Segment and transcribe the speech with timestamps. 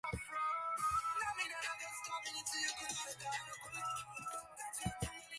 [0.01, 0.01] 文
[5.01, 5.21] 具